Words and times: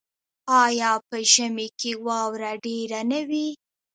آیا 0.63 0.91
په 1.07 1.17
ژمي 1.31 1.67
کې 1.79 1.91
واوره 2.05 2.51
ډیره 2.65 2.99
نه 3.11 3.19
وي؟ 3.29 3.47